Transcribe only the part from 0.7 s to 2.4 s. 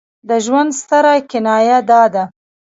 ستره کنایه دا ده.